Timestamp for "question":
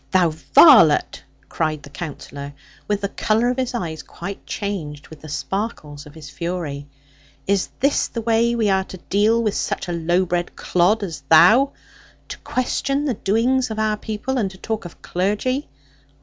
12.39-13.05